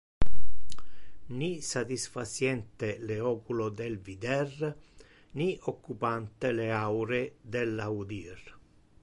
[1.39, 4.75] Ni satisfaciente le oculo del vider,
[5.33, 8.39] ni occupante le aure del audir.